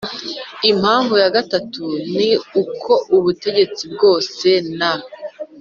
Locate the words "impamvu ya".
0.71-1.29